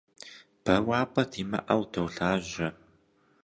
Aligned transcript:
Бэуапӏэ 0.63 1.23
димыӏэу 1.31 1.83
долажьэ. 1.91 2.69